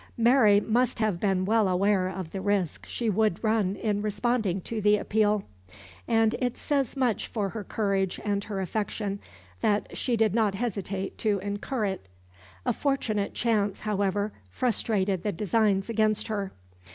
Mary 0.17 0.59
must 0.59 0.97
have 0.97 1.19
been 1.19 1.45
well 1.45 1.67
aware 1.67 2.09
of 2.09 2.31
the 2.31 2.41
risk 2.41 2.87
she 2.87 3.07
would 3.07 3.43
run 3.43 3.75
in 3.75 4.01
responding 4.01 4.59
to 4.59 4.81
the 4.81 4.97
appeal; 4.97 5.43
and 6.07 6.33
it 6.39 6.57
says 6.57 6.97
much 6.97 7.27
for 7.27 7.49
her 7.49 7.63
courage 7.63 8.19
and 8.25 8.45
her 8.45 8.59
affection 8.61 9.19
that 9.61 9.95
she 9.95 10.17
did 10.17 10.33
not 10.33 10.55
hesitate 10.55 11.19
to 11.19 11.37
incur 11.43 11.85
it. 11.85 12.09
A 12.65 12.73
fortunate 12.73 13.35
chance, 13.35 13.81
however, 13.81 14.31
frustrated 14.49 15.21
the 15.21 15.31
designs 15.31 15.87
against 15.87 16.29
her. 16.29 16.51